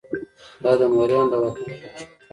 [0.63, 2.07] دا د موریانو د واکمنۍ نښه ده